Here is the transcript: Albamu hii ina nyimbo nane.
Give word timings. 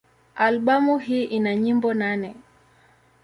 Albamu 0.35 0.97
hii 0.97 1.23
ina 1.23 1.55
nyimbo 1.55 1.93
nane. 1.93 2.35